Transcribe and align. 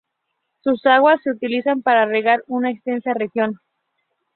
Sus 0.63 0.83
aguas 0.87 1.21
se 1.23 1.29
utilizan 1.29 1.83
para 1.83 2.07
regar 2.07 2.43
una 2.47 2.71
extensa 2.71 3.13
región. 3.13 3.59